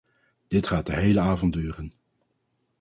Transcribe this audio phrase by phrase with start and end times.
[0.47, 1.93] Dit gaat de hele avond duren.